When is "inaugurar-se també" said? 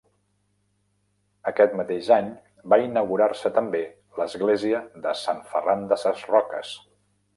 2.85-3.83